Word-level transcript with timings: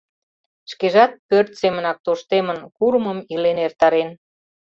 Шкежат 0.71 1.11
пӧрт 1.27 1.51
семынак 1.61 1.97
тоштемын, 2.05 2.59
курымым 2.77 3.19
илен 3.33 3.57
эртарен. 3.65 4.09